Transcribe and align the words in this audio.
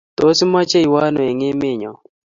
Tos 0.17 0.37
imache 0.45 0.77
iwe 0.85 0.99
ano 1.07 1.21
eng 1.29 1.41
emet 1.49 1.75
nyon? 1.79 1.97